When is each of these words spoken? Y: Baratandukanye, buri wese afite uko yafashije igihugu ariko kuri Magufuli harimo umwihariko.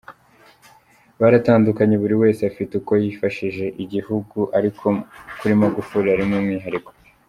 Y: 1.15 1.19
Baratandukanye, 1.21 1.95
buri 2.01 2.15
wese 2.21 2.41
afite 2.51 2.71
uko 2.79 2.91
yafashije 3.03 3.65
igihugu 3.83 4.39
ariko 4.57 4.85
kuri 5.39 5.53
Magufuli 5.61 6.07
harimo 6.13 6.35
umwihariko. 6.39 6.89